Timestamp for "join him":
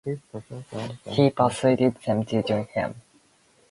2.41-2.95